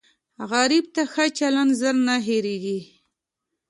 غریب 0.51 0.85
ته 0.95 1.01
ښه 1.13 1.25
چلند 1.37 1.71
زر 1.81 1.95
نه 2.07 2.15
هېریږي 2.27 2.79